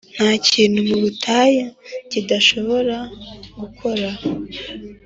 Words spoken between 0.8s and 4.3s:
mu butayu kidashobora gukora,